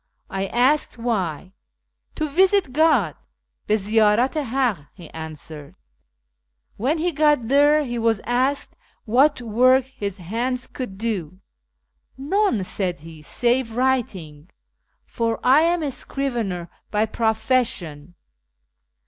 I 0.31 0.47
asked 0.47 0.97
why.' 0.97 1.53
To 2.15 2.27
visit 2.27 2.73
God' 2.73 3.15
(bi 3.67 3.75
ziydrat 3.75 4.35
i 4.35 4.43
Hakk), 4.45 4.87
he 4.95 5.11
answered. 5.11 5.75
When 6.75 6.97
he 6.97 7.11
got 7.11 7.45
there 7.47 7.83
he 7.83 7.99
was 7.99 8.19
asked 8.21 8.75
what 9.05 9.41
work 9.43 9.85
his 9.85 10.17
hands 10.17 10.65
could 10.65 10.97
do. 10.97 11.39
* 11.81 12.09
None,' 12.17 12.63
said 12.63 13.01
he,' 13.01 13.21
save 13.41 13.73
writing; 13.75 14.49
for 15.05 15.39
I 15.43 15.61
am 15.61 15.83
a 15.83 15.91
scrivener 15.91 16.67
by 16.89 17.05
pro 17.05 17.33
fession.' 17.33 18.15